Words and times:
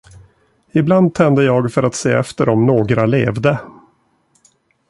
Ibland 0.71 1.13
tände 1.15 1.43
jag 1.43 1.73
för 1.73 1.83
att 1.83 1.95
se 1.95 2.11
efter 2.11 2.49
om 2.49 2.65
några 2.65 3.05
levde. 3.05 3.59